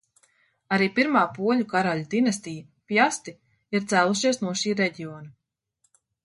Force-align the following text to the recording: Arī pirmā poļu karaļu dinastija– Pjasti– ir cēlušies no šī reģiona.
Arī 0.77 0.85
pirmā 0.93 1.21
poļu 1.35 1.67
karaļu 1.73 2.07
dinastija– 2.13 2.63
Pjasti– 2.93 3.35
ir 3.79 3.87
cēlušies 3.93 4.41
no 4.47 4.55
šī 4.63 4.75
reģiona. 4.81 5.31